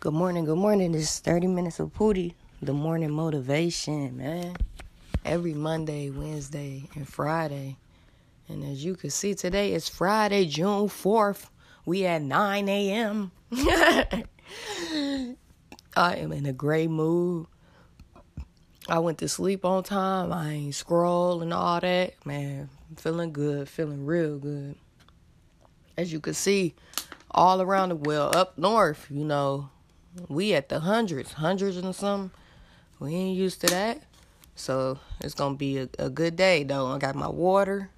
[0.00, 0.92] Good morning, good morning.
[0.92, 4.54] This is 30 minutes of Pootie, the morning motivation, man.
[5.24, 7.78] Every Monday, Wednesday, and Friday.
[8.48, 11.48] And as you can see today, it's Friday, June 4th.
[11.84, 13.32] We at 9 a.m.
[13.52, 15.34] I
[15.96, 17.48] am in a great mood.
[18.88, 20.32] I went to sleep on time.
[20.32, 22.24] I ain't scroll and all that.
[22.24, 24.76] Man, feeling good, feeling real good.
[25.96, 26.76] As you can see,
[27.32, 29.70] all around the well, up north, you know,
[30.28, 32.30] we at the hundreds, hundreds and some.
[32.98, 34.02] We ain't used to that.
[34.54, 36.88] So it's gonna be a, a good day though.
[36.88, 37.90] I got my water.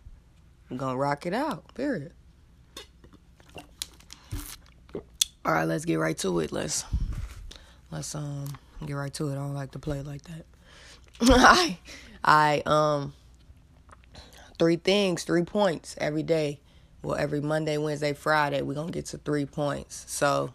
[0.71, 1.75] I'm gonna rock it out.
[1.75, 2.13] Period.
[5.43, 6.53] All right, let's get right to it.
[6.53, 6.85] Let's
[7.91, 8.47] let's um
[8.85, 9.33] get right to it.
[9.33, 10.45] I don't like to play like that.
[11.23, 11.79] I
[12.23, 13.15] I um
[14.59, 16.61] three things, three points every day.
[17.03, 20.05] Well, every Monday, Wednesday, Friday, we're gonna get to three points.
[20.09, 20.53] So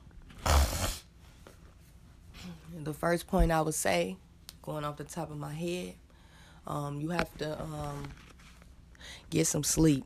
[2.85, 4.17] the first point I would say,
[4.61, 5.95] going off the top of my head,
[6.67, 8.03] um, you have to um,
[9.29, 10.05] get some sleep.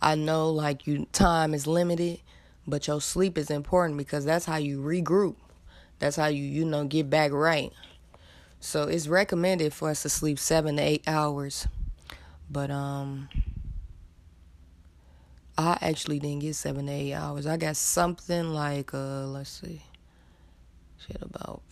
[0.00, 2.20] I know like you time is limited,
[2.66, 5.36] but your sleep is important because that's how you regroup.
[5.98, 7.72] That's how you you know get back right.
[8.60, 11.66] So it's recommended for us to sleep 7 to 8 hours.
[12.50, 13.28] But um
[15.56, 17.46] I actually didn't get 7 to 8 hours.
[17.46, 19.82] I got something like uh let's see.
[20.98, 21.62] Shit about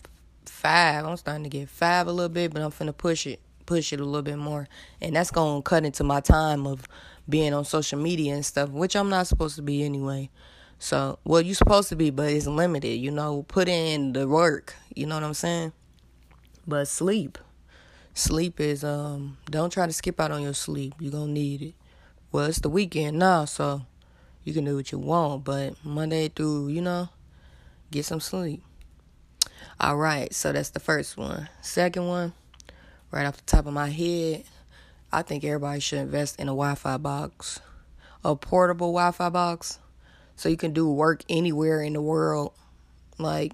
[0.48, 1.04] five.
[1.04, 4.00] I'm starting to get five a little bit, but I'm finna push it, push it
[4.00, 4.68] a little bit more,
[5.00, 6.86] and that's gonna cut into my time of
[7.28, 10.30] being on social media and stuff, which I'm not supposed to be anyway.
[10.78, 12.96] So, well, you're supposed to be, but it's limited.
[12.96, 14.74] You know, put in the work.
[14.94, 15.72] You know what I'm saying?
[16.66, 17.38] But sleep,
[18.14, 19.38] sleep is um.
[19.50, 20.94] Don't try to skip out on your sleep.
[21.00, 21.74] You're gonna need it.
[22.32, 23.82] Well, it's the weekend now, so
[24.44, 25.44] you can do what you want.
[25.44, 27.08] But Monday through, you know,
[27.90, 28.62] get some sleep.
[29.78, 31.50] All right, so that's the first one.
[31.60, 32.32] Second one,
[33.10, 34.44] right off the top of my head,
[35.12, 37.60] I think everybody should invest in a Wi Fi box,
[38.24, 39.78] a portable Wi Fi box,
[40.34, 42.54] so you can do work anywhere in the world.
[43.18, 43.52] Like,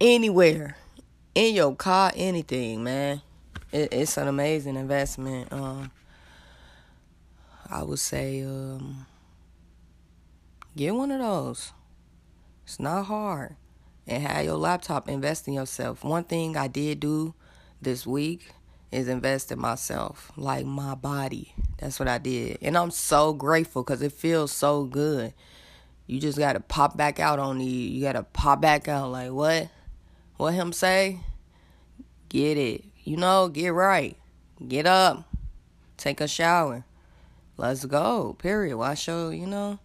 [0.00, 0.76] anywhere.
[1.34, 3.20] In your car, anything, man.
[3.72, 5.52] It, it's an amazing investment.
[5.52, 5.90] Um,
[7.68, 9.06] I would say, um,
[10.76, 11.72] get one of those.
[12.64, 13.56] It's not hard
[14.06, 16.04] and have your laptop invest in yourself.
[16.04, 17.34] One thing I did do
[17.80, 18.52] this week
[18.92, 21.52] is invest in myself, like my body.
[21.78, 22.58] That's what I did.
[22.62, 25.34] And I'm so grateful because it feels so good.
[26.06, 27.66] You just got to pop back out on you.
[27.66, 29.68] You got to pop back out like, what?
[30.36, 31.20] What him say?
[32.28, 32.84] Get it.
[33.02, 34.16] You know, get right.
[34.66, 35.24] Get up.
[35.96, 36.84] Take a shower.
[37.56, 38.34] Let's go.
[38.38, 38.76] Period.
[38.76, 39.78] Wash your, you know,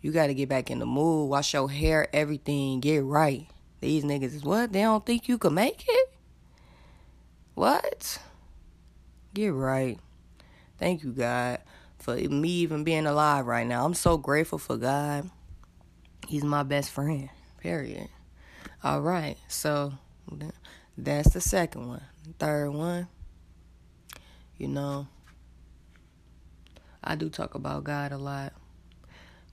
[0.00, 1.28] you got to get back in the mood.
[1.28, 2.80] Wash your hair, everything.
[2.80, 3.46] Get right.
[3.80, 4.72] These niggas is what?
[4.72, 6.10] They don't think you can make it?
[7.54, 8.18] What?
[9.34, 9.98] Get right.
[10.78, 11.58] Thank you, God,
[11.98, 13.84] for me even being alive right now.
[13.84, 15.30] I'm so grateful for God.
[16.26, 17.28] He's my best friend.
[17.60, 18.08] Period.
[18.84, 19.36] All right.
[19.48, 19.94] So
[20.96, 22.02] that's the second one.
[22.38, 23.08] Third one,
[24.56, 25.08] you know,
[27.02, 28.52] I do talk about God a lot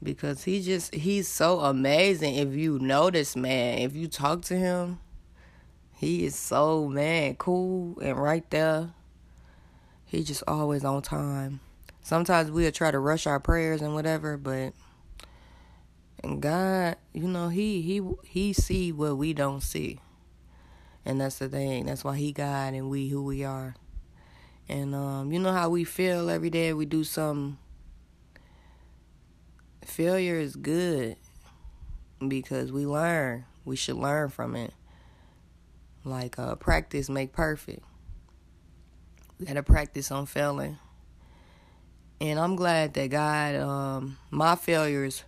[0.02, 2.36] because he just he's so amazing.
[2.36, 5.00] If you notice man if you talk to him
[5.98, 8.92] he is so man cool and right there.
[10.06, 11.62] He just always on time.
[12.04, 14.74] Sometimes we'll try to rush our prayers and whatever but
[16.24, 20.02] and god you know he he he see what we don't see.
[21.06, 21.86] And that's the thing.
[21.86, 23.76] That's why he god and we who we are.
[24.68, 27.58] And um you know how we feel every day we do something
[29.88, 31.18] failure is good
[32.26, 33.46] because we learn.
[33.64, 34.74] We should learn from it.
[36.04, 37.84] Like uh, practice make perfect.
[39.40, 40.78] We gotta practice on failing.
[42.22, 45.24] And I'm glad that God, um, my failures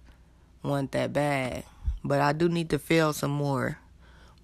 [0.64, 1.64] weren't that bad.
[2.04, 3.80] But I do need to fail some more.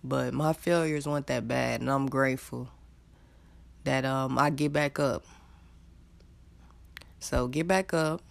[0.03, 2.69] But my failures weren't that bad, and I'm grateful
[3.85, 5.23] that um I get back up.
[7.19, 8.21] So get back up,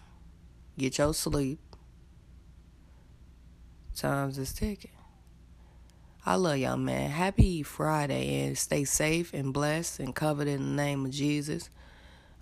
[0.77, 1.59] get your sleep,
[3.95, 4.91] Times is ticking.
[6.25, 7.11] I love y'all, man.
[7.11, 11.69] Happy Friday and stay safe and blessed and covered in the name of Jesus.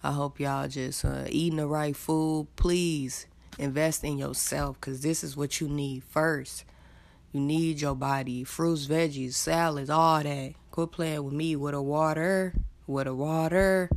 [0.02, 2.48] I hope y'all just uh, eating the right food.
[2.56, 3.26] Please
[3.58, 6.64] invest in yourself because this is what you need first.
[7.32, 10.54] You need your body, fruits, veggies, salads, all that.
[10.70, 12.54] Quit playing with me with a water,
[12.86, 13.90] with a water,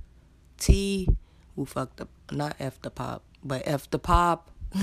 [0.57, 1.07] tea.
[1.55, 2.09] Who fucked up?
[2.31, 4.49] Not F the pop, but F the pop.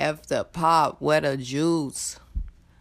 [0.00, 2.18] The pop, where the juice.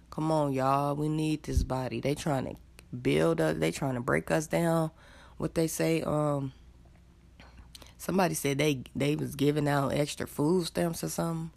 [0.10, 0.96] Come on, y'all.
[0.96, 2.00] We need this body.
[2.00, 2.56] They trying to
[2.96, 3.58] build us.
[3.58, 4.92] They trying to break us down.
[5.36, 6.54] What they say, um,
[7.98, 11.52] somebody said they they was giving out extra food stamps or something,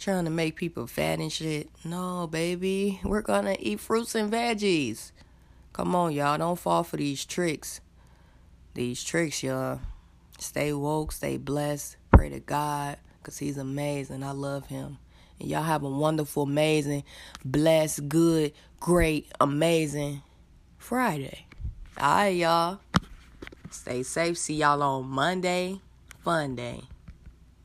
[0.00, 1.70] trying to make people fat and shit.
[1.84, 5.12] No, baby, we're gonna eat fruits and veggies.
[5.72, 6.38] Come on, y'all.
[6.38, 7.80] Don't fall for these tricks.
[8.74, 9.78] These tricks, y'all.
[10.40, 11.96] Stay woke, stay blessed.
[12.12, 14.22] Pray to God, because He's amazing.
[14.22, 14.98] I love Him.
[15.40, 17.04] And y'all have a wonderful, amazing,
[17.44, 20.22] blessed, good, great, amazing
[20.78, 21.46] Friday.
[21.98, 22.80] All right, y'all.
[23.70, 24.38] Stay safe.
[24.38, 25.80] See y'all on Monday.
[26.24, 26.82] Fun day.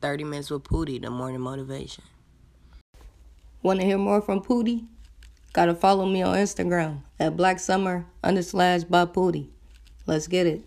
[0.00, 2.04] 30 minutes with Pootie, the morning motivation.
[3.62, 4.86] Want to hear more from Pootie?
[5.54, 9.48] Gotta follow me on Instagram at Black Summer underslash by Pootie.
[10.06, 10.62] Let's get it.